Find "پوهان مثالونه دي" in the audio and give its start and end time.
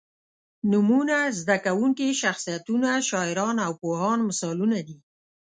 3.81-4.97